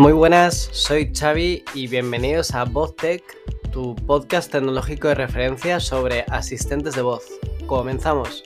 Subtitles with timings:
[0.00, 3.22] Muy buenas, soy Xavi y bienvenidos a VozTech,
[3.70, 7.28] tu podcast tecnológico de referencia sobre asistentes de voz.
[7.66, 8.42] Comenzamos.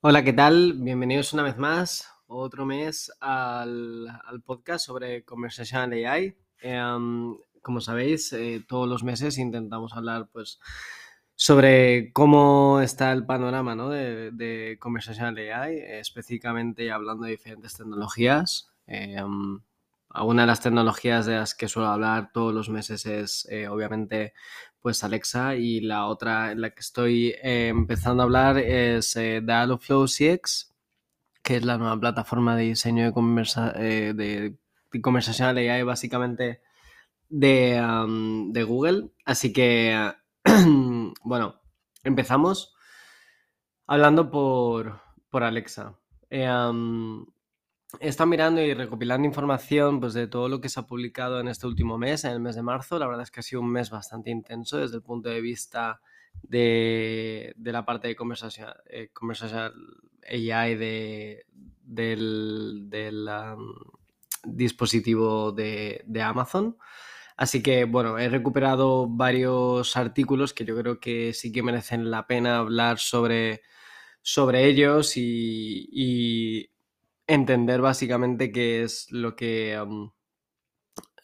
[0.00, 0.72] Hola, ¿qué tal?
[0.72, 4.08] Bienvenidos una vez más, otro mes al,
[4.44, 6.36] podcast sobre Conversational AI.
[6.58, 10.60] Em, como sabéis, eh, todos los meses intentamos hablar pues,
[11.34, 13.88] sobre cómo está el panorama ¿no?
[13.88, 18.70] de, de Conversational AI, específicamente hablando de diferentes tecnologías.
[18.86, 19.60] Em,
[20.14, 24.34] una de las tecnologías de las que suelo hablar todos los meses es eh, obviamente
[24.82, 29.40] pues Alexa y la otra en la que estoy eh, empezando a hablar es eh,
[29.42, 30.74] Dialogflow CX,
[31.42, 34.56] que es la nueva plataforma de diseño de, conversa eh, de,
[35.00, 36.62] conversacional AI básicamente
[37.32, 37.80] de,
[38.50, 39.10] de Google.
[39.24, 40.12] Así que,
[41.24, 41.60] bueno,
[42.04, 42.74] empezamos
[43.86, 45.98] hablando por, por Alexa.
[48.00, 51.48] He estado mirando y recopilando información pues, de todo lo que se ha publicado en
[51.48, 52.98] este último mes, en el mes de marzo.
[52.98, 56.00] La verdad es que ha sido un mes bastante intenso desde el punto de vista
[56.42, 59.10] de, la parte de conversación, eh,
[60.52, 61.46] AI de,
[61.82, 62.88] del,
[64.44, 66.76] dispositivo de, de, Amazon.
[67.36, 72.26] Así que, bueno, he recuperado varios artículos que yo creo que sí que merecen la
[72.26, 73.62] pena hablar sobre,
[74.22, 76.70] sobre ellos y
[77.26, 79.78] entender básicamente qué es lo que...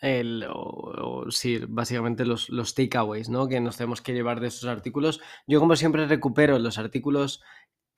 [0.00, 3.48] el, o, sí, básicamente los, los takeaways, ¿no?
[3.48, 5.20] Que nos tenemos que llevar de esos artículos.
[5.46, 7.42] Yo, como siempre, recupero los artículos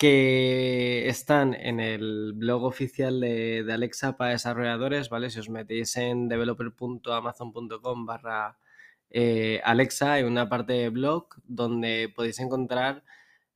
[0.00, 5.28] que están en el blog oficial de, Alexa para desarrolladores, ¿vale?
[5.28, 8.58] Si os metéis en developer.amazon.com barra
[9.10, 13.04] eh, Alexa, hay una parte de blog donde podéis encontrar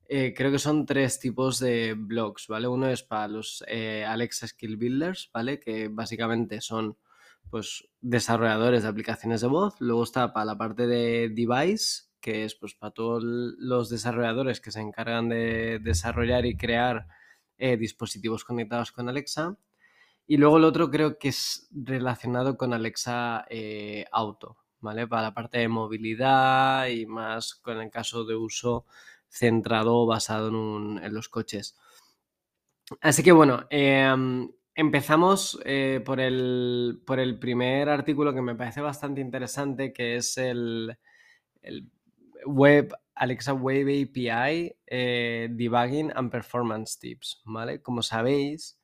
[0.06, 2.68] eh, creo que son tres tipos de blogs, ¿vale?
[2.68, 5.58] Uno es para los eh, Alexa Skill Builders, ¿vale?
[5.60, 6.98] Que básicamente son
[7.50, 9.80] pues desarrolladores de aplicaciones de voz.
[9.80, 14.70] Luego está para la parte de device, que es pues para todos los desarrolladores que
[14.70, 17.06] se encargan de desarrollar y crear
[17.58, 19.58] eh, dispositivos conectados con Alexa.
[20.26, 23.44] Y luego el otro creo que es relacionado con Alexa
[24.10, 25.06] Auto, ¿vale?
[25.06, 28.86] Para la parte de movilidad y más con el caso de uso
[29.28, 31.76] centrado basado en, los coches.
[33.02, 37.02] Así que bueno, em, empezamos eh, por, el,
[37.40, 40.96] primer artículo que me parece bastante interesante, que es el,
[42.46, 47.80] web Alexa Web API eh, Debugging and Performance Tips, ¿vale?
[47.82, 48.78] Como sabéis,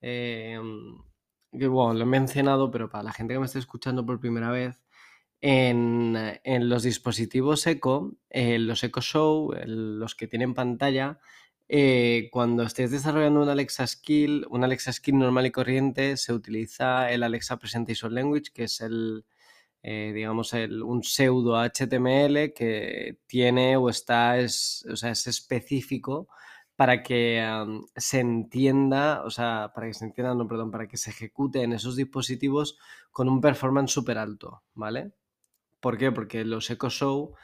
[0.00, 0.98] em,
[1.52, 4.50] que bueno, lo he mencionado, pero para la gente que me esté escuchando por primera
[4.50, 4.82] vez,
[5.40, 6.14] en,
[6.68, 11.18] los dispositivos Echo, eh, los Echo Show, los que tienen pantalla,
[11.68, 17.10] eh, cuando estés desarrollando un Alexa Skill, un Alexa Skill normal y corriente, se utiliza
[17.10, 19.26] el Alexa Presentation Language, que es el,
[19.86, 26.26] eh, digamos, el, un pseudo HTML que tiene o está, es, o sea, es específico
[26.74, 27.44] para que
[27.94, 31.74] se entienda, o sea, para que se entienda, no, perdón, para que se ejecute en
[31.74, 32.78] esos dispositivos
[33.12, 35.12] con un performance súper alto, ¿vale?
[35.80, 36.10] ¿Por qué?
[36.12, 37.34] Porque los Echo Show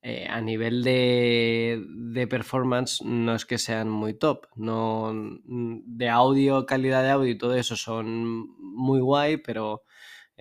[0.00, 4.46] eh, a nivel de, performance no es que sean muy top.
[4.56, 5.12] No,
[5.44, 9.82] de audio, calidad de audio y todo eso son muy guay, pero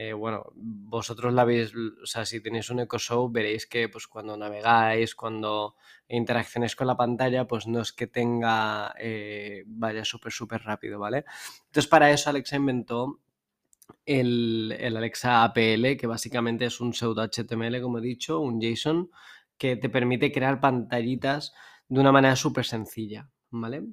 [0.04, 4.08] eh, bueno, vosotros la veis, o sea, si tenéis un Echo Show veréis que pues
[4.08, 5.76] cuando navegáis, cuando
[6.08, 11.24] interacciones con la pantalla, pues no es que tenga, eh, vaya súper, súper rápido, ¿vale?
[11.68, 13.20] Entonces para eso Alexa inventó
[14.04, 19.12] el, Alexa APL, que básicamente es un pseudo HTML, como he dicho, un JSON,
[19.56, 21.54] que te permite crear pantallitas
[21.88, 23.84] de una manera súper sencilla, ¿vale?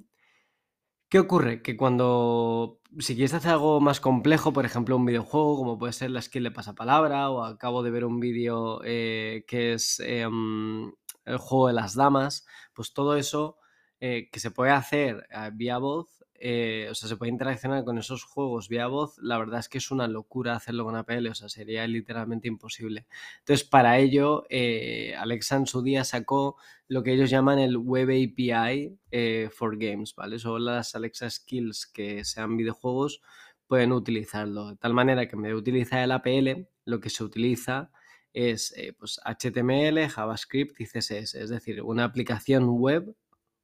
[1.09, 1.63] ¿Qué ocurre?
[1.63, 6.11] Que cuando, si quieres hacer algo más complejo, por ejemplo, un videojuego, como puede ser
[6.11, 10.91] la skill de pasapalabra, o acabo de ver un vídeo eh, que es em,
[11.25, 12.45] el juego de las damas,
[12.75, 13.57] pues todo eso
[13.99, 17.97] eh, que se puede hacer eh, vía voz eh, o sea, se puede interaccionar con
[17.97, 21.35] esos juegos vía voz, la verdad es que es una locura hacerlo con APL, o
[21.35, 23.05] sea, sería literalmente imposible.
[23.39, 26.57] Entonces, para ello, eh, Alexa en su día sacó
[26.87, 30.39] lo que ellos llaman el Web API eh, for Games, ¿vale?
[30.39, 33.21] Son las Alexa Skills que sean videojuegos
[33.67, 34.69] pueden utilizarlo.
[34.69, 37.91] De tal manera que en vez de utilizar el APL, lo que se utiliza
[38.33, 43.15] es pues HTML, JavaScript y CSS, es decir, una aplicación web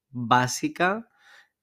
[0.10, 1.10] básica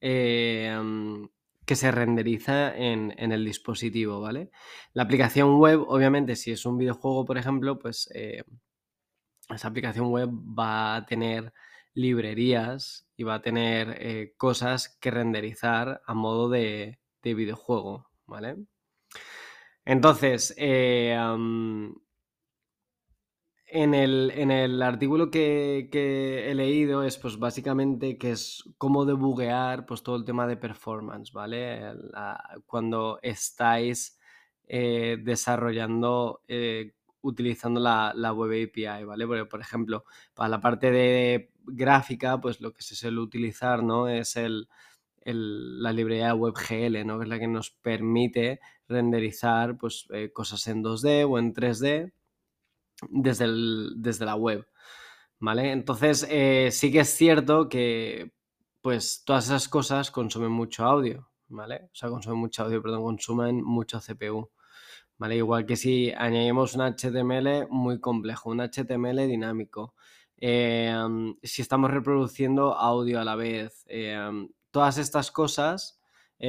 [0.04, 1.28] Em,
[1.64, 4.50] que se renderiza en, el dispositivo, ¿vale?
[4.94, 8.42] La aplicación web, obviamente, si es un videojuego, por ejemplo, pues eh,
[9.48, 11.52] esa aplicación web va a tener
[11.94, 18.56] librerías y va a tener eh, cosas que renderizar a modo de, videojuego, ¿vale?
[19.84, 21.16] Entonces, eh,
[23.74, 30.16] en el, artículo que, he leído es pues básicamente que es cómo debuguear pues todo
[30.16, 31.80] el tema de performance, ¿vale?
[32.66, 34.18] cuando estáis
[34.68, 36.92] eh, desarrollando eh,
[37.22, 39.26] utilizando la, web API, ¿vale?
[39.46, 40.04] Por ejemplo,
[40.34, 44.06] para la parte de gráfica, pues lo que se suele utilizar, ¿no?
[44.08, 44.68] Es el,
[45.24, 47.18] la librería WebGL, ¿no?
[47.18, 52.12] Que es la que nos permite renderizar pues, eh, cosas en 2D o en 3D
[53.10, 53.46] desde,
[53.96, 54.66] desde la web,
[55.38, 55.72] ¿vale?
[55.72, 58.32] Entonces, eh, sí que es cierto que,
[58.80, 61.88] pues, todas esas cosas consumen mucho audio, ¿vale?
[61.92, 64.50] O sea, consumen mucho audio, perdón, consumen mucho CPU,
[65.18, 65.36] ¿vale?
[65.36, 69.94] Igual que si añadimos un HTML muy complejo, un HTML dinámico,
[70.38, 70.92] eh,
[71.42, 74.18] si estamos reproduciendo audio a la vez, eh,
[74.70, 76.00] todas estas cosas,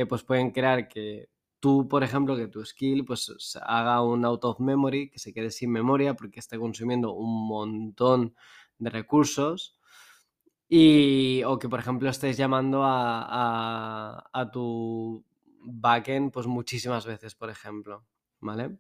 [0.10, 1.30] pues pueden crear que
[1.64, 5.50] tú, por ejemplo, que tu skill pues haga un out of memory, que se quede
[5.50, 8.36] sin memoria porque esté consumiendo un montón
[8.80, 9.80] de recursos.
[10.68, 15.24] Y, o que, por ejemplo, estés llamando a, tu
[15.62, 18.06] backend pues muchísimas veces, por ejemplo.
[18.42, 18.78] ¿Vale?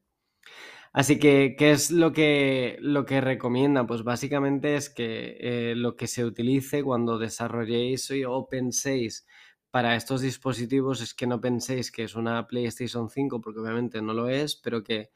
[0.91, 3.87] Así que, ¿qué es lo que, lo que recomienda?
[3.87, 9.25] Pues básicamente es que eh, lo que se utilice cuando desarrolléis o penséis
[9.73, 14.13] para estos dispositivos es que no penséis que es una PlayStation 5, porque obviamente no
[14.13, 15.09] lo es, pero que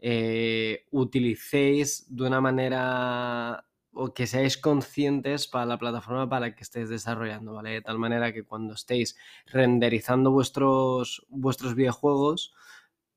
[0.00, 6.88] eh, utilicéis de una manera o que seáis conscientes para la plataforma para que estéis
[6.88, 7.70] desarrollando, ¿vale?
[7.70, 9.16] De tal manera que cuando estéis
[9.46, 12.52] renderizando vuestros, vuestros videojuegos,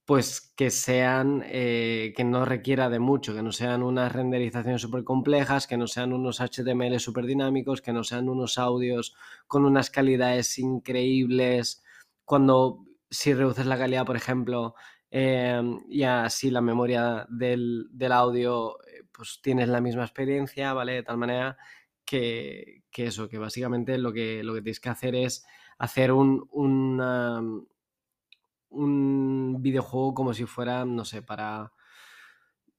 [0.06, 5.04] pues que sean, eh, que no requiera de mucho, que no sean unas renderizaciones súper
[5.04, 9.16] complejas, que no sean unos HTML súper dinámicos, que no sean unos audios
[9.48, 11.84] con unas calidades increíbles.
[12.26, 14.76] Cuando si reduces la calidad, por ejemplo,
[15.10, 20.94] em, y así la memoria del, audio, eh, pues tienes la misma experiencia, ¿vale?
[20.94, 21.58] De tal manera
[22.06, 25.46] que, eso, que básicamente lo que, lo que tienes que hacer es
[25.78, 27.68] hacer un, un
[29.62, 31.72] videojuego como si fuera, no sé, para,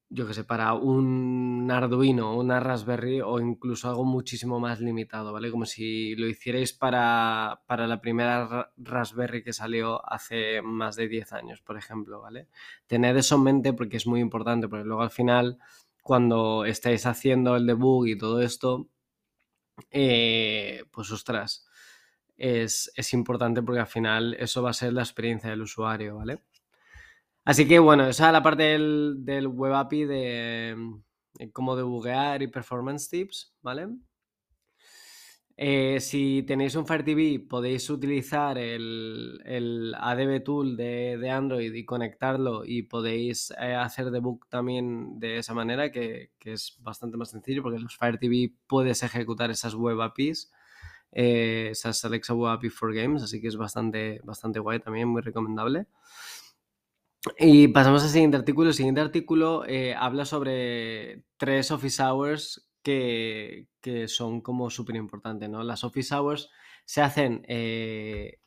[0.08, 5.50] yo que sé, para un Arduino, una Raspberry o incluso algo muchísimo más limitado, ¿vale?
[5.50, 11.32] Como si lo hicierais para, para la primera Raspberry que salió hace más de 10
[11.32, 12.48] años, por ejemplo, ¿vale?
[12.86, 15.58] Tened eso en mente porque es muy importante, porque luego al final,
[16.02, 18.88] cuando estáis haciendo el debug y todo esto,
[19.90, 21.66] eh, pues ostras,
[22.36, 26.42] es, importante porque al final eso va a ser la experiencia del usuario, ¿vale?
[27.44, 32.48] Así que bueno, esa es la parte del, web API de, mm, cómo debuguear y
[32.48, 33.88] performance tips, ¿vale?
[35.56, 41.84] Eh, si tenéis un Fire TV podéis utilizar el, el ADB Tool de, Android y
[41.84, 47.30] conectarlo y podéis eh, hacer debug también de esa manera que, que, es bastante más
[47.30, 50.50] sencillo porque los Fire TV puedes ejecutar esas web APIs
[51.14, 55.22] eh, esas Alexa Web API for Games, así que es bastante, bastante guay también, muy
[55.22, 55.86] recomendable.
[57.38, 58.68] Y pasamos al siguiente artículo.
[58.68, 63.68] El siguiente artículo eh, habla sobre tres office hours que,
[64.08, 65.62] son como súper importantes, ¿no?
[65.62, 66.50] Las office hours
[66.84, 68.40] se hacen eh,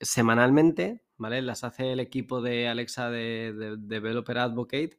[0.00, 1.40] semanalmente, ¿vale?
[1.42, 4.98] Las hace el equipo de Alexa de, de Developer Advocate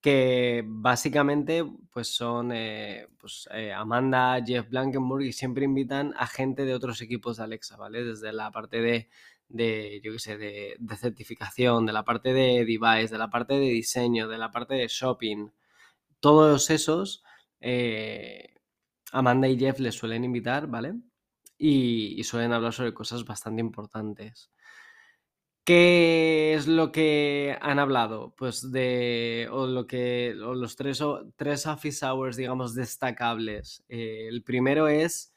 [0.00, 6.64] que básicamente pues son eh, pues, eh, Amanda, Jeff Blankenburg y siempre invitan a gente
[6.64, 8.04] de otros equipos de Alexa, ¿vale?
[8.04, 9.08] Desde la parte de,
[9.48, 13.68] de yo qué sé, de, certificación, de la parte de device, de la parte de
[13.70, 15.50] diseño, de la parte de shopping,
[16.20, 17.24] todos esos,
[17.60, 18.54] eh,
[19.12, 20.94] Amanda y Jeff les suelen invitar, ¿vale?
[21.60, 24.52] y suelen hablar sobre cosas bastante importantes.
[25.68, 28.34] ¿Qué es lo que han hablado?
[28.38, 31.04] Pues de o lo que los tres,
[31.36, 33.84] tres office hours, digamos, destacables.
[33.90, 35.34] Eh, el primero es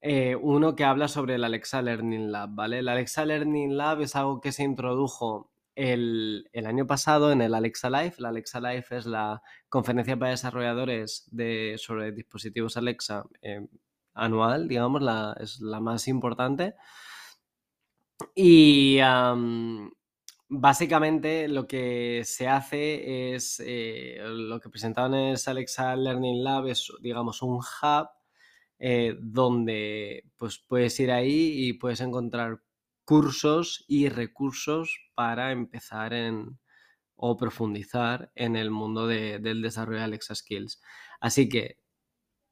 [0.00, 2.78] eh, uno que habla sobre el Alexa Learning Lab, ¿vale?
[2.78, 7.90] El Alexa Learning Lab es algo que se introdujo el, año pasado en el Alexa
[7.90, 8.14] Live.
[8.16, 13.66] La Alexa Live es la conferencia para desarrolladores de, sobre dispositivos Alexa eh,
[14.14, 16.76] anual, digamos, la, es la más importante.
[18.34, 18.98] Y
[20.48, 26.68] básicamente lo que se hace es, eh, lo que presentaban en el Alexa Learning Lab
[26.68, 28.08] es, digamos, un hub
[28.78, 32.60] eh, donde pues, puedes ir ahí y puedes encontrar
[33.04, 36.58] cursos y recursos para empezar en,
[37.16, 40.80] o profundizar en el mundo del desarrollo de Alexa Skills.
[41.20, 41.78] Así que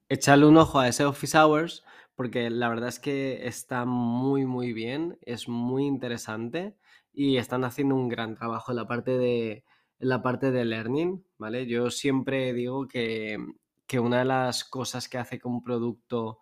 [0.08, 4.72] echarle un ojo a ese Office Hours porque la verdad es que está muy, muy
[4.72, 6.76] bien, es muy interesante
[7.12, 9.64] y están haciendo un gran trabajo en la parte de,
[9.98, 11.66] la parte de learning, ¿vale?
[11.66, 13.38] Yo siempre digo que,
[13.86, 16.40] que una de las cosas que hace que un producto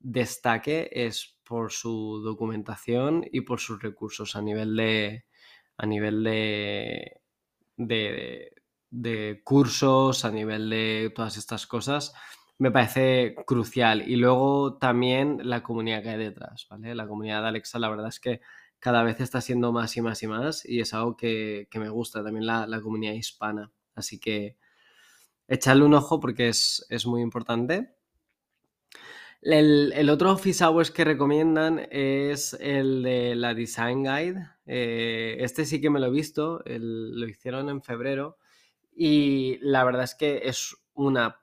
[0.00, 5.24] destaque es por su documentación y por sus recursos a nivel de,
[5.76, 7.20] a nivel de,
[7.76, 8.52] de,
[8.90, 12.14] de cursos, a nivel de todas estas cosas
[12.58, 14.02] me parece crucial.
[14.08, 16.94] Y luego también la comunidad que hay detrás, ¿vale?
[16.94, 18.40] La comunidad de Alexa, la verdad es que
[18.80, 22.22] cada vez está siendo más y más y más y es algo que, me gusta,
[22.22, 23.72] también la, comunidad hispana.
[23.94, 24.56] Así que
[25.48, 27.94] echarle un ojo porque es, muy importante.
[29.40, 34.50] El, otro Office Hours que recomiendan es el de la Design Guide.
[34.66, 38.36] Eh, este sí que me lo he visto, lo hicieron en febrero
[38.94, 41.40] y la verdad es que es una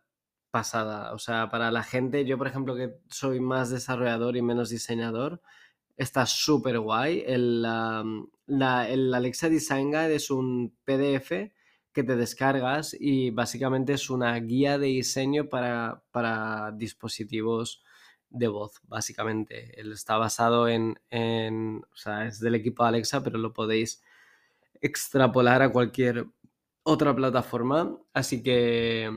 [0.55, 1.13] pasada.
[1.13, 5.41] O sea, para la gente, yo por ejemplo que soy más desarrollador y menos diseñador,
[5.97, 7.25] está súper guay.
[7.27, 7.65] El,
[8.47, 11.51] el Alexa Design Guide es un PDF
[11.91, 17.83] que te descargas y básicamente es una guía de diseño para, para dispositivos
[18.29, 19.77] de voz, básicamente.
[19.77, 24.01] Él está basado en, en, o sea, es del equipo Alexa, pero lo podéis
[24.79, 26.27] extrapolar a cualquier
[26.83, 27.97] otra plataforma.
[28.13, 29.11] Así que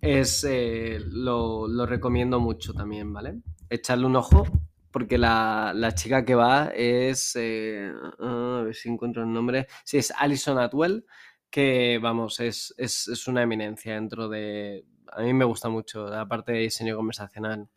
[0.00, 3.40] es, eh, lo, recomiendo mucho también, ¿vale?
[3.68, 4.44] Echarle un ojo,
[4.90, 10.12] porque la, chica que va es, eh, a ver si encuentro el nombre, sí, es
[10.16, 11.04] Alison Atwell,
[11.50, 14.84] que vamos, es, una eminencia dentro de...
[15.12, 17.68] A mí me gusta mucho la parte de diseño conversacional.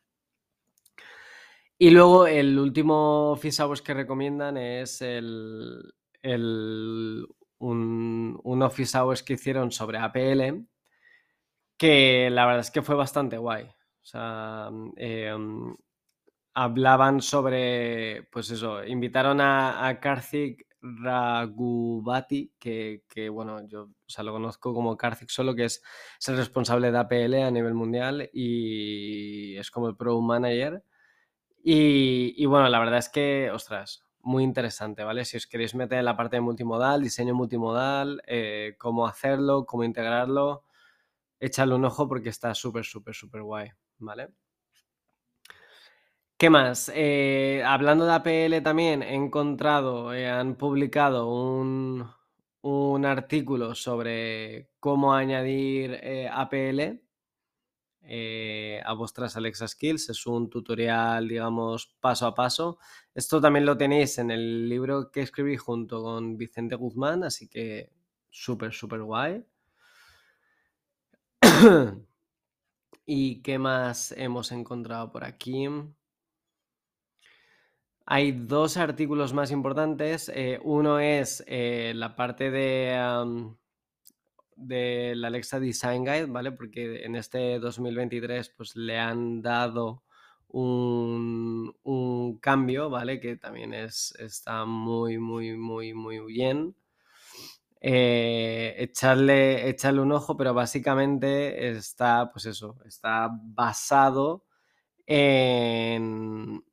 [1.77, 5.94] Y luego el último Office Hours que recomiendan es el,
[7.58, 10.65] un, un Office Hours que hicieron sobre APL,
[11.84, 13.66] que la verdad es que fue bastante guay.
[13.66, 15.75] O sea, em,
[16.54, 24.74] hablaban sobre, pues eso, invitaron a, a Karthik Ragubati, que, bueno, yo o lo conozco
[24.74, 25.84] como Karthik solo, que es,
[26.25, 30.86] el responsable de APL a nivel mundial y es como el Pro Manager.
[31.66, 35.25] Y, bueno, la verdad es que, ostras, muy interesante, ¿vale?
[35.25, 39.84] Si os queréis meter en la parte de multimodal, diseño multimodal, eh, cómo hacerlo, cómo
[39.84, 40.63] integrarlo,
[41.43, 44.29] échale un ojo porque está súper, súper, súper guay, ¿vale?
[46.38, 46.91] ¿Qué más?
[46.95, 52.05] Eh, hablando de APL también, he encontrado, eh, han publicado un,
[53.05, 57.01] artículo sobre cómo añadir eh, APL
[58.85, 60.09] a vuestras Alexa Skills.
[60.09, 62.79] Es un tutorial, digamos, paso a paso.
[63.13, 67.91] Esto también lo tenéis en el libro que escribí junto con Vicente Guzmán, así que
[68.29, 69.43] súper, súper guay.
[73.05, 75.67] ¿Y qué más hemos encontrado por aquí?
[78.05, 80.31] Hay dos artículos más importantes.
[80.33, 82.95] Eh, uno es eh, la parte de,
[85.15, 86.51] la Alexa Design Guide, ¿vale?
[86.51, 90.03] Porque en este 2023 pues, le han dado
[90.50, 93.19] un, un cambio, ¿vale?
[93.19, 96.75] Que también es, está muy, muy, muy, muy bien.
[97.86, 104.46] Eh, echarle, echarle un ojo, pero básicamente está, pues eso, está basado
[105.06, 106.63] en,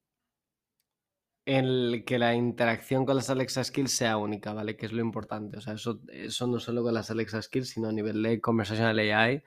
[1.46, 4.76] en que la interacción con las Alexa Skills sea única, ¿vale?
[4.76, 5.58] Que es lo importante.
[5.58, 8.98] O sea, eso, eso no solo con las Alexa Skills, sino a nivel de Conversational
[8.98, 9.42] AI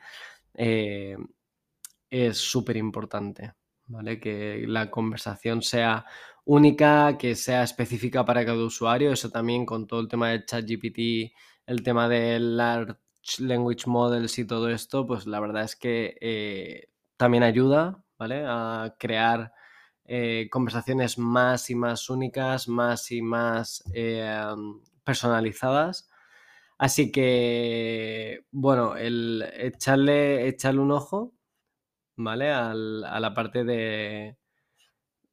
[0.55, 1.17] eh,
[2.10, 3.53] es súper importante,
[3.88, 4.20] ¿vale?
[4.20, 6.05] Que la conversación sea
[6.46, 9.12] única, que sea específica para cada usuario.
[9.12, 11.34] Eso también con todo el tema de ChatGPT
[11.65, 12.98] el tema de Large
[13.39, 18.43] Language Models y todo esto, pues la verdad es que eh, también ayuda, ¿vale?
[18.46, 19.53] A crear
[20.05, 24.46] eh, conversaciones más y más únicas, más y más eh,
[25.03, 26.10] personalizadas.
[26.77, 31.34] Así que, bueno, el echarle, echarle un ojo,
[32.17, 32.51] ¿vale?
[32.51, 34.38] a la parte de,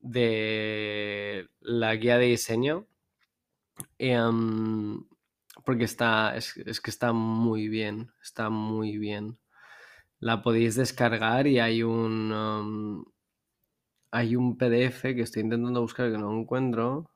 [0.00, 2.86] de la guía de diseño.
[3.98, 5.04] Em,
[5.64, 9.38] porque está, es, que está muy bien, está muy bien.
[10.20, 13.04] La podéis descargar y hay un,
[14.10, 17.10] hay un PDF que estoy intentando buscar que no encuentro.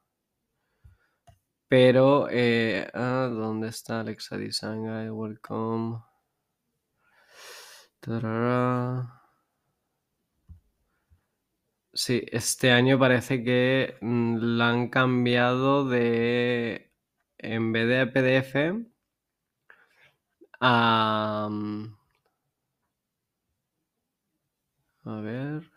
[1.68, 5.10] Pero, eh, ah, ¿dónde está Alexa Design?
[5.10, 5.98] Welcome.
[11.92, 16.93] Sí, este año parece que mm, la han cambiado de
[17.52, 18.86] en vez de PDF,
[20.60, 21.48] a
[25.20, 25.70] ver.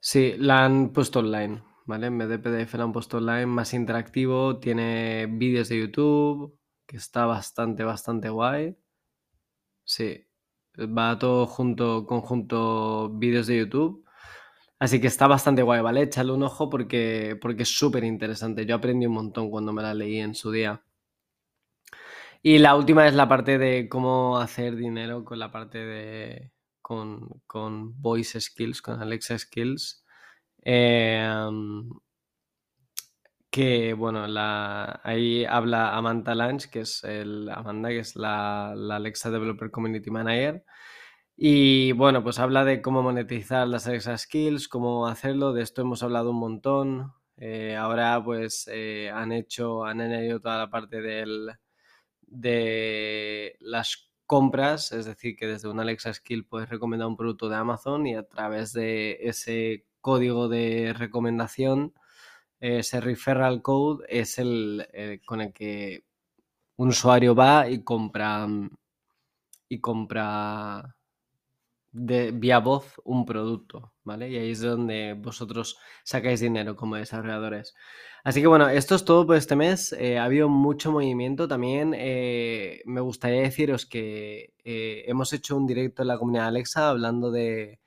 [0.00, 2.06] Sí, la han puesto online, ¿vale?
[2.08, 6.96] En vez de PDF la han puesto online, más interactivo, tiene vídeos de YouTube, que
[6.96, 8.76] está bastante, bastante guay.
[9.84, 10.24] Sí,
[10.78, 14.04] va todo junto, conjunto vídeos de YouTube.
[14.80, 16.02] Así que está bastante guay, ¿vale?
[16.02, 18.64] Échale un ojo porque, porque es súper interesante.
[18.64, 20.82] Yo aprendí un montón cuando me la leí en su día.
[22.42, 26.52] Y la última es la parte de cómo hacer dinero con la parte de.
[26.82, 30.04] con, con voice skills, con Alexa skills.
[30.62, 31.88] Em,
[33.50, 38.96] que bueno, la, ahí habla Amanda Lange, que es el Amanda, que es la, la
[38.96, 40.64] Alexa Developer Community Manager.
[41.40, 46.02] Y bueno, pues habla de cómo monetizar las Alexa Skills, cómo hacerlo, de esto hemos
[46.02, 47.12] hablado un montón.
[47.36, 51.52] Eh, ahora pues eh, han hecho, han añadido toda la parte del,
[52.22, 57.56] de las compras, es decir, que desde un Alexa Skill puedes recomendar un producto de
[57.56, 61.94] Amazon y a través de ese código de recomendación,
[62.60, 66.04] ese referral code es el, el con el que
[66.76, 68.48] un usuario va y compra
[69.68, 70.97] y compra
[71.92, 74.30] de, vía voz un producto, ¿vale?
[74.30, 77.74] Y ahí es donde vosotros sacáis dinero como desarrolladores.
[78.24, 79.92] Así que bueno, esto es todo por este mes.
[79.98, 81.94] Eh, ha habido mucho movimiento también.
[81.96, 87.30] eh, me gustaría deciros que eh, hemos hecho un directo en la comunidad Alexa hablando
[87.30, 87.80] de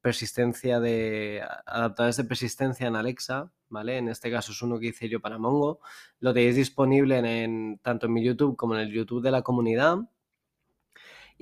[0.00, 3.98] persistencia de adaptadores de persistencia en Alexa, ¿vale?
[3.98, 5.80] En este caso es uno que hice yo para Mongo.
[6.20, 9.42] Lo tenéis disponible en, en- tanto en mi YouTube como en el YouTube de la
[9.42, 9.98] comunidad.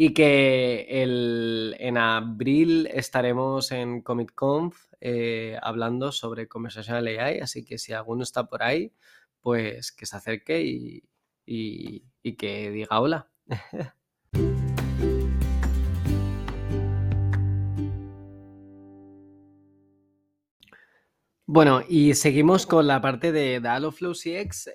[0.02, 7.66] Y que el- en abril estaremos en Comic Conf eh, hablando sobre Conversational AI, así
[7.66, 8.94] que si alguno está por ahí,
[9.42, 11.02] pues que se acerque y,
[11.44, 12.02] y-
[12.36, 13.30] que diga hola.
[21.46, 24.70] Bueno, y seguimos con la parte de, de Aloflow CX.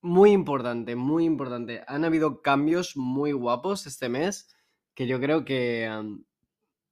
[0.00, 1.82] Muy importante, muy importante.
[1.86, 4.48] Han habido cambios muy guapos este mes
[4.94, 5.90] que yo creo que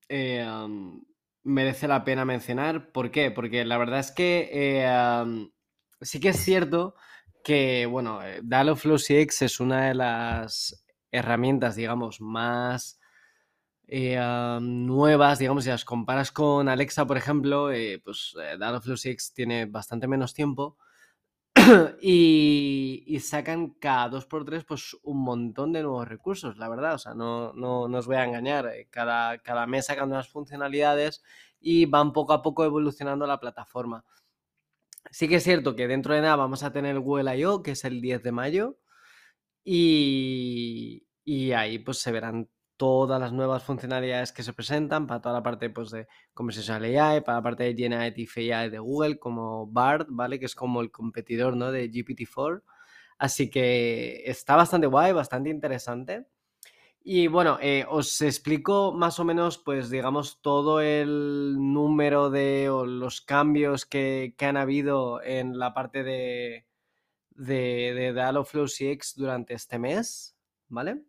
[0.09, 0.47] eh,
[1.43, 2.93] merece la pena mencionar.
[2.93, 3.31] ¿Por qué?
[3.31, 5.51] Porque la verdad es que eh,
[6.01, 6.95] sí que es cierto
[7.45, 12.99] que, bueno, eh, Dialogflow CX es una de las herramientas, digamos, más
[13.89, 14.19] eh,
[14.61, 19.67] nuevas, digamos, si las comparas con Alexa, por ejemplo, eh, pues eh, Dialogflow CX tiene
[19.67, 20.77] bastante menos tiempo
[22.01, 26.95] y, sacan cada dos por tres pues un montón de nuevos recursos, la verdad.
[26.95, 28.67] O sea, no, no, no os voy a engañar.
[28.69, 31.23] eh, Cada, cada mes sacan nuevas funcionalidades
[31.61, 34.05] y van poco a poco evolucionando la plataforma.
[35.11, 37.85] Sí que es cierto que dentro de nada vamos a tener Google I.O., que es
[37.85, 38.79] el 10 de mayo,
[39.65, 45.35] y, y ahí pues se verán todas las nuevas funcionalidades que se presentan para toda
[45.35, 49.67] la parte pues, de Conversational AI, para la parte de Generative AI de Google, como
[49.67, 50.39] BART, ¿vale?
[50.39, 51.73] Que es como el competidor ¿no?
[51.73, 52.63] de GPT-4.
[53.19, 56.27] Así que está bastante guay, bastante interesante.
[57.09, 62.85] Y bueno, eh, os explico más o menos, pues digamos, todo el número de o
[62.85, 66.67] los cambios que, que han habido en la parte de,
[67.31, 70.37] de, de, Aloflow CX durante este mes,
[70.69, 71.05] ¿vale?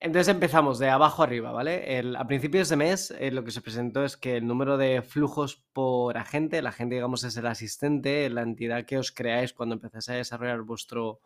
[0.00, 1.98] Entonces empezamos de abajo arriba, ¿vale?
[1.98, 5.02] El- a principios de mes eh, lo que se presentó es que el número de
[5.02, 9.74] flujos por agente, la gente digamos es el asistente, la entidad que os creáis cuando
[9.74, 11.20] empezáis a desarrollar vuestro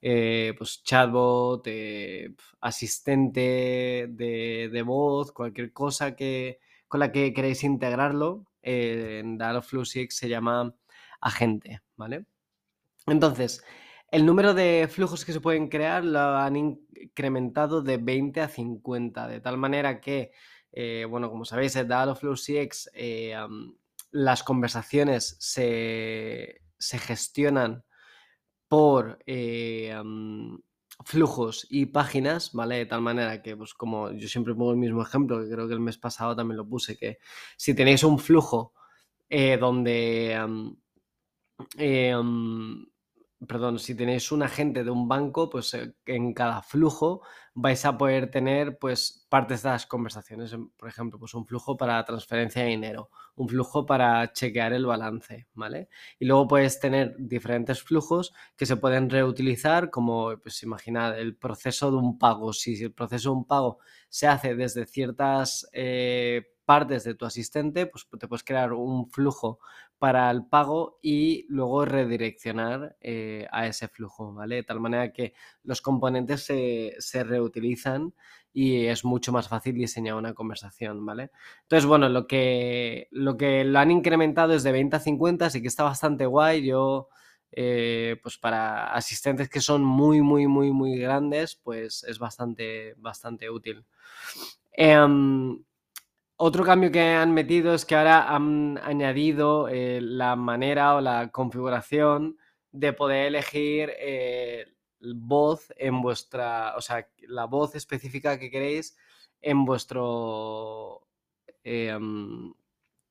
[0.00, 7.62] eh, pues, chatbot, eh, asistente de, de voz, cualquier cosa que, con la que queréis
[7.64, 10.74] integrarlo, en Dialogflow se llama
[11.20, 12.24] agente, ¿vale?
[13.06, 13.62] Entonces,
[14.10, 19.28] el número de flujos que se pueden crear lo han incrementado de 20 a 50,
[19.28, 20.32] de tal manera que,
[20.72, 23.36] eh, bueno, como sabéis, en Dialogflow CX eh,
[24.12, 27.84] las conversaciones se, se gestionan
[28.68, 29.94] por eh,
[31.04, 32.76] flujos y páginas, ¿vale?
[32.76, 35.74] De tal manera que, pues como yo siempre pongo el mismo ejemplo, que creo que
[35.74, 37.18] el mes pasado también lo puse, que
[37.56, 38.72] si tenéis un flujo
[39.58, 40.38] donde...
[43.46, 47.22] perdón, si tenéis un agente de un banco, pues eh, en cada flujo
[47.54, 50.56] vais a poder tener pues partes de las conversaciones.
[50.76, 55.46] Por ejemplo, pues un flujo para transferencia de dinero, un flujo para chequear el balance,
[55.54, 55.88] ¿vale?
[56.18, 61.90] Y luego puedes tener diferentes flujos que se pueden reutilizar, como pues imaginad el proceso
[61.90, 62.52] de un pago.
[62.52, 63.78] Si el proceso de un pago
[64.08, 69.58] se hace desde ciertas eh, partes de tu asistente, pues te puedes crear un flujo
[70.04, 74.56] para el pago y luego redireccionar eh, a ese flujo, ¿vale?
[74.56, 78.12] De tal manera que los componentes se, se, reutilizan
[78.52, 81.30] y es mucho más fácil diseñar una conversación, ¿vale?
[81.62, 85.62] Entonces, bueno, lo que lo, que lo han incrementado es de 20 a 50, así
[85.62, 86.66] que está bastante guay.
[86.66, 87.08] Yo
[87.50, 93.48] eh, pues para asistentes que son muy, muy, muy, muy grandes, pues es bastante, bastante
[93.48, 93.86] útil.
[94.70, 95.64] Em,
[96.36, 101.30] otro cambio que han metido es que ahora han añadido eh, la manera o la
[101.30, 102.38] configuración
[102.72, 104.66] de poder elegir eh,
[105.00, 108.96] voz en vuestra, o sea, la voz específica que queréis
[109.40, 111.06] en vuestro,
[111.62, 112.52] em,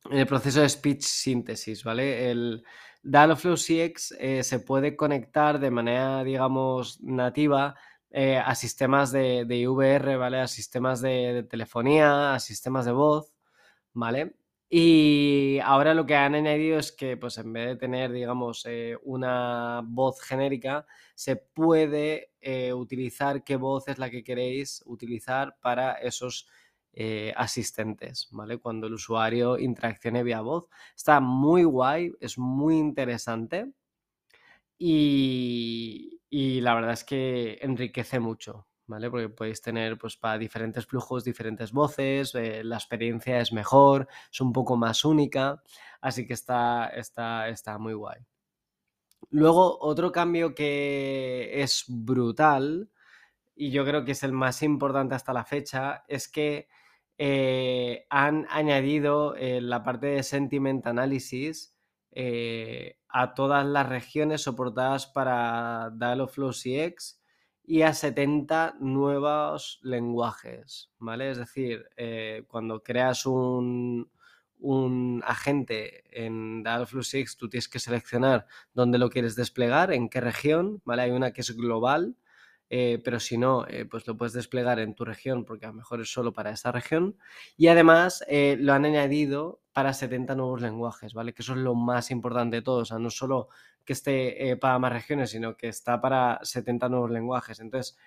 [0.10, 2.32] en el proceso de speech síntesis, ¿vale?
[2.32, 2.64] El,
[3.04, 7.76] Dialogflow CX eh, se puede conectar de manera, digamos, nativa
[8.14, 10.40] eh, a sistemas de, de, IVR, ¿vale?
[10.40, 13.34] A sistemas de, telefonía, a sistemas de voz,
[13.94, 14.36] ¿vale?
[14.70, 18.98] Y ahora lo que han añadido es que, pues en vez de tener, digamos, eh,
[19.04, 22.32] una voz genérica, se puede
[22.74, 26.48] utilizar qué voz es la que queréis utilizar para esos
[26.96, 28.60] eh, asistentes, ¿vale?
[28.60, 30.66] Cuando el usuario interaccione vía voz.
[30.96, 33.72] Está muy guay, es muy interesante
[34.78, 36.20] y,
[36.62, 39.10] la verdad es que enriquece mucho, ¿vale?
[39.10, 44.42] Porque podéis tener pues para diferentes flujos, diferentes voces, eh, la experiencia es mejor, es
[44.42, 45.62] un poco más única,
[46.02, 48.20] así que está, está, está muy guay.
[49.30, 52.90] Luego, otro cambio que es brutal,
[53.56, 56.68] y yo creo que es el más importante hasta la fecha, es que
[57.18, 61.73] eh, han añadido eh, la parte de Sentiment Analysis
[62.14, 67.20] eh, a todas las regiones soportadas para Dialogflow CX
[67.66, 71.32] y a 70 nuevos lenguajes, ¿vale?
[71.32, 71.88] Es decir,
[72.48, 74.10] cuando creas un,
[74.64, 80.22] un agente en Dialogflow CX, tú tienes que seleccionar dónde lo quieres desplegar, en qué
[80.22, 81.04] región, ¿vale?
[81.04, 82.16] Hay una que es global,
[82.70, 85.76] eh, pero si no, eh, pues lo puedes desplegar en tu región porque a lo
[85.76, 87.18] mejor es solo para esa región.
[87.58, 91.34] Y además eh, lo han añadido para 70 nuevos lenguajes, ¿vale?
[91.34, 93.50] Que eso es lo más importante de todo, o sea, no solo
[93.84, 97.60] que esté para más regiones, sino que está para 70 nuevos lenguajes.
[97.60, 97.98] Entonces,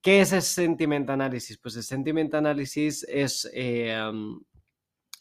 [0.00, 1.58] ¿qué es el Sentiment Analysis?
[1.58, 3.50] Pues el Sentiment Analysis es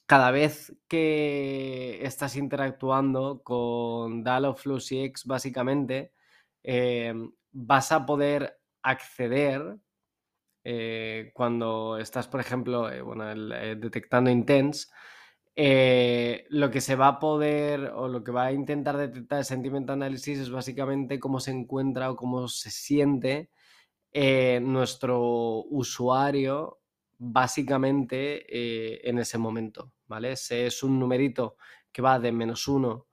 [0.06, 6.12] cada vez que estás interactuando con Dialogflow CX, básicamente,
[7.52, 9.78] vas a poder acceder
[10.64, 14.92] eh, cuando estás, por ejemplo, eh, bueno, eh, detectando intents,
[15.56, 19.90] lo que se va a poder o lo que va a intentar detectar el sentiment
[19.90, 23.50] analysis es básicamente cómo se encuentra o cómo se siente
[24.62, 26.80] nuestro usuario
[27.18, 30.32] básicamente en ese momento, ¿vale?
[30.32, 31.58] Es un numerito
[31.92, 33.08] que va de menos 1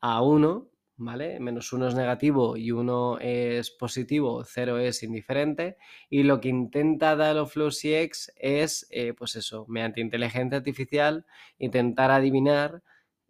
[0.00, 1.40] a 1 ¿vale?
[1.40, 5.76] Menos uno es negativo y uno es positivo, cero es indiferente.
[6.08, 11.26] Y lo que intenta Dialogflow CX es, eh, pues eso, mediante inteligencia artificial,
[11.58, 12.82] intentar adivinar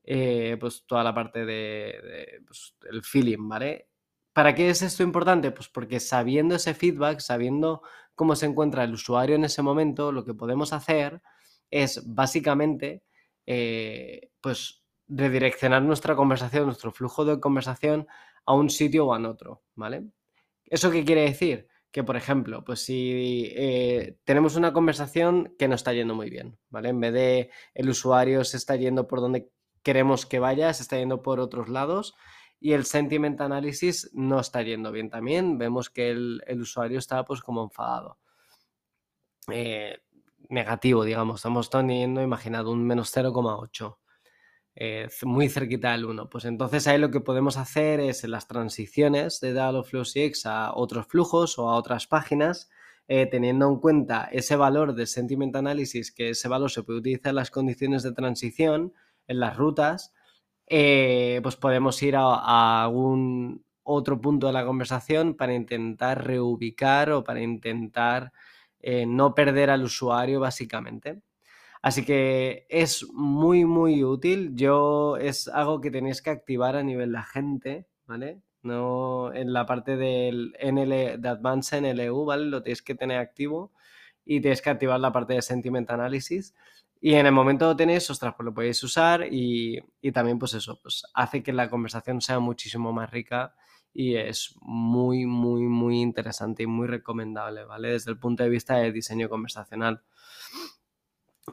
[0.05, 3.88] eh, pues toda la parte de, pues, el feeling, ¿vale?
[4.35, 5.50] ¿Para qué es esto importante?
[5.53, 7.83] Pues porque sabiendo ese feedback, sabiendo
[8.14, 11.22] cómo se encuentra el usuario en ese momento, lo que podemos hacer
[11.70, 13.03] es básicamente,
[13.46, 18.07] eh, pues redireccionar nuestra conversación, nuestro flujo de conversación
[18.47, 20.05] a un sitio o a otro, ¿vale?
[20.64, 21.69] ¿Eso qué quiere decir?
[21.90, 26.59] Que, por ejemplo, pues si eh, tenemos una conversación que no está yendo muy bien,
[26.69, 26.88] ¿vale?
[26.88, 29.51] En vez de el usuario se está yendo por donde
[29.83, 32.14] queremos que vaya, se está yendo por otros lados
[32.59, 35.59] y el sentiment analysis no está yendo bien también.
[35.59, 38.19] Vemos que el, usuario está pues como enfadado.
[39.53, 39.99] Eh,
[40.49, 41.37] negativo, digamos.
[41.37, 43.99] Estamos teniendo, imaginado, un menos 0,8.
[44.77, 46.29] Eh, muy cerquita del 1.
[46.29, 50.75] Pues entonces ahí lo que podemos hacer es en las transiciones de Dialogflow CX a
[50.75, 52.71] otros flujos o a otras páginas,
[53.07, 57.31] eh, teniendo en cuenta ese valor de Sentiment Analysis, que ese valor se puede utilizar
[57.31, 58.93] en las condiciones de transición,
[59.29, 60.13] en las rutas,
[60.67, 67.23] eh, pues podemos ir a, algún otro punto de la conversación para intentar reubicar o
[67.25, 68.33] para intentar
[69.07, 71.23] no perder al usuario básicamente.
[71.85, 74.53] Así que es muy, muy útil.
[74.55, 78.40] Yo es algo que tenéis que activar a nivel de gente, ¿vale?
[78.62, 82.47] No en la parte del NL, de Advanced NLU, ¿vale?
[82.47, 83.70] Lo tenéis que tener activo
[84.25, 86.55] y tenéis que activar la parte de Sentiment Analysis.
[87.03, 90.55] Y en el momento lo tenéis, ostras, pues lo podéis usar y, y también pues
[90.55, 93.55] eso, pues hace que la conversación sea muchísimo más rica
[93.92, 97.90] y es muy, muy, muy interesante y muy recomendable, ¿vale?
[97.90, 100.03] Desde el punto de vista de diseño conversacional.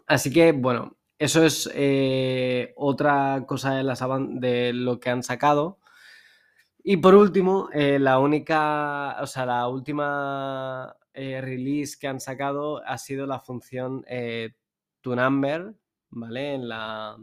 [0.07, 4.01] Así que, bueno, eso es eh, otra cosa de, las
[4.39, 5.79] de lo que han sacado.
[6.83, 12.83] Y por último, eh, la única, o sea, la última eh, release que han sacado
[12.85, 14.03] ha sido la función
[15.01, 15.75] toNumber,
[16.09, 16.55] ¿vale?
[16.55, 17.15] En la,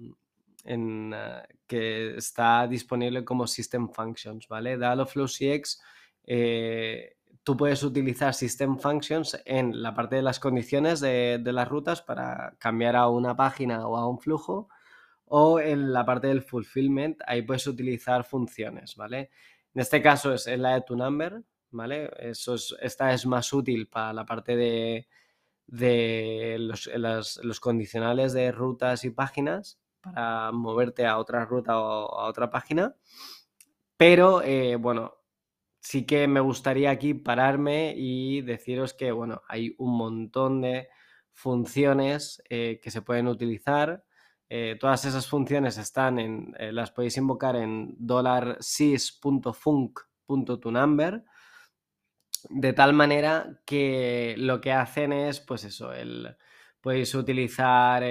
[0.65, 1.13] en,
[1.67, 4.79] que está disponible como System Functions, ¿vale?
[4.79, 5.83] Dialogflow CX
[7.43, 12.55] tú puedes utilizar System Functions en la parte de las condiciones de, las rutas para
[12.59, 14.69] cambiar a una página o a un flujo
[15.27, 19.31] o en la parte del fulfillment, ahí puedes utilizar funciones, ¿vale?
[19.75, 22.11] En este caso es la de tu number, ¿vale?
[22.19, 25.07] Eso esta es más útil para la parte de,
[26.59, 32.95] los, condicionales de rutas y páginas para moverte a otra ruta o a otra página.
[33.97, 35.18] Pero, eh, bueno,
[35.89, 40.91] sí que me gustaría aquí pararme y deciros que, bueno, hay un montón de
[41.33, 44.05] funciones eh, que se pueden utilizar.
[44.51, 47.97] Eh, todas esas funciones están en, eh, las podéis invocar en
[48.61, 51.25] $sys.func.toNumber
[52.51, 56.37] de tal manera que lo que hacen es, pues eso, el,
[56.83, 58.05] podéis utilizar,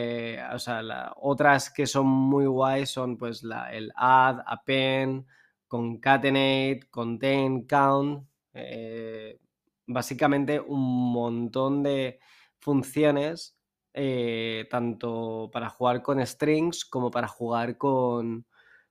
[0.52, 5.28] o sea, otras que son muy guays son pues la, el add, append,
[5.68, 9.40] concatenate, contain, count, eh,
[9.86, 12.20] básicamente un montón de
[12.60, 13.58] funciones,
[13.94, 18.46] eh, tanto para jugar con strings como para jugar con,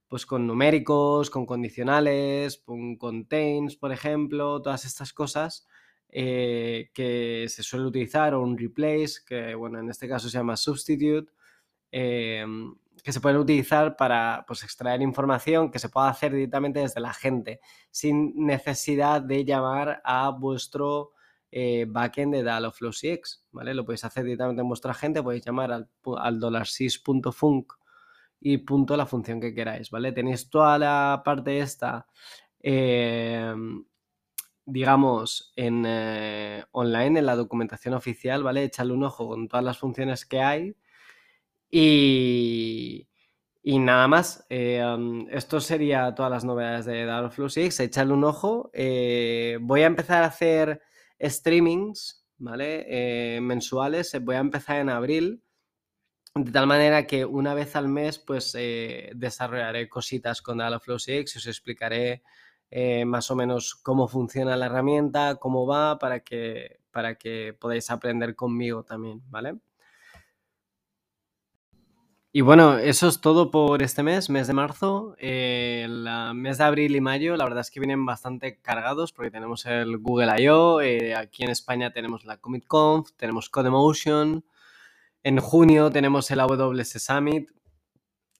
[0.08, 5.66] pues con numéricos, con condicionales, con contains, por ejemplo, todas estas cosas
[6.08, 10.56] eh, que se suele utilizar, o un replace, que bueno, en este caso se llama
[10.56, 11.30] substitute,
[13.02, 17.12] que se pueden utilizar para pues, extraer información que se pueda hacer directamente desde la
[17.12, 21.12] gente, sin necesidad de llamar a vuestro
[21.50, 23.74] eh, backend de Dialogflow CX, ¿vale?
[23.74, 27.72] Lo podéis hacer directamente en vuestra gente, podéis llamar al, al $sys.func
[28.40, 30.12] y punto la función que queráis, ¿vale?
[30.12, 32.06] Tenéis toda la parte esta,
[32.60, 33.84] em,
[34.64, 38.64] digamos, en eh, online, en la documentación oficial, ¿vale?
[38.64, 40.76] Echadle un ojo con todas las funciones que hay
[41.70, 43.08] y,
[43.64, 44.82] nada más, eh,
[45.30, 47.80] esto sería todas las novedades de Dialogflow 6.
[47.80, 48.70] Echadle un ojo.
[48.72, 50.80] Eh, voy a empezar a hacer
[51.20, 52.86] streamings, ¿vale?
[52.88, 54.16] Eh, mensuales.
[54.22, 55.42] Voy a empezar en abril.
[56.34, 61.38] De tal manera que una vez al mes, pues desarrollaré cositas con Dialogflow 6 y
[61.38, 62.22] os explicaré
[63.06, 68.36] más o menos cómo funciona la herramienta, cómo va, para que, para que podáis aprender
[68.36, 69.54] conmigo también, ¿vale?
[72.36, 75.16] Y bueno, eso es todo por este mes, mes de marzo.
[75.18, 79.30] Eh, el mes de abril y mayo, la verdad es que vienen bastante cargados porque
[79.30, 84.44] tenemos el Google I.O., eh, aquí en España tenemos la Comic Conf, tenemos Codemotion,
[85.22, 87.48] en junio tenemos el AWS Summit.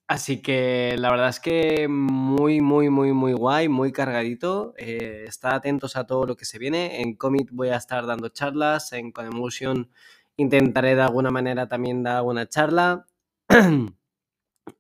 [0.07, 4.75] Así que la verdad es que muy, muy, muy, muy guay, muy cargadito.
[4.77, 7.01] Eh, estad atentos a todo lo que se viene.
[7.01, 9.89] En Commit voy a estar dando charlas, en Codemotion
[10.37, 13.07] intentaré de alguna manera también dar una charla.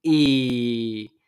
[0.02, 1.20] y,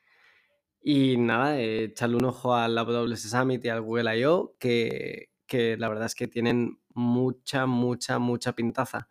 [0.82, 5.88] y nada, echarle un ojo al AWS Summit y al Google I.O., que, que la
[5.88, 9.08] verdad es que tienen mucha, mucha, mucha pintaza.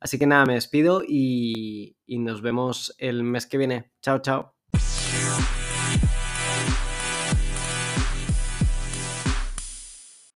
[0.00, 3.92] Así que nada, me despido y, y nos vemos el mes que viene.
[4.00, 4.54] Chao, chao.